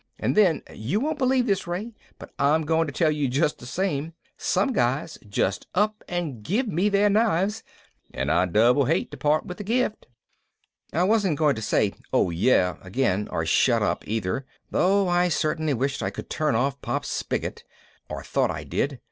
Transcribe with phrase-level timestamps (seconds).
[0.17, 3.67] And then you won't believe this, Ray, but I'm going to tell you just the
[3.67, 4.13] same
[4.73, 7.61] guys just up and give me their knives
[8.11, 10.07] and I doubly hate to part with a gift."
[10.91, 15.75] I wasn't going to say "Oh yeah?" again or "Shut up!" either, though I certainly
[15.75, 17.63] wished I could turn off Pop's spigot,
[18.09, 18.99] or thought I did.